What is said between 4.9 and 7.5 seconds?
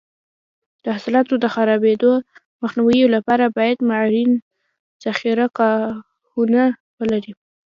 ذخیره ګاهونه ولري.